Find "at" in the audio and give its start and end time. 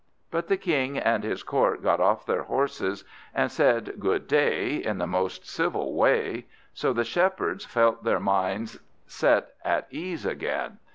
9.63-9.85